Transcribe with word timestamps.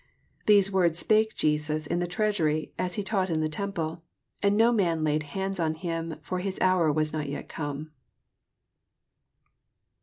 20 0.45 0.45
These 0.57 0.71
words 0.71 0.97
spake 0.97 1.35
Jesus 1.35 1.85
in 1.85 1.99
the 1.99 2.07
treasury, 2.07 2.73
as 2.79 2.95
he 2.95 3.03
taught 3.03 3.29
in 3.29 3.39
the 3.39 3.47
temple; 3.47 4.01
and 4.41 4.57
no 4.57 4.71
man 4.71 5.03
laid 5.03 5.21
hands 5.37 5.59
on 5.59 5.75
him; 5.75 6.15
for 6.23 6.39
his 6.39 6.57
hour 6.59 6.91
was 6.91 7.13
not 7.13 7.29
yet 7.29 7.47
come. 7.47 7.91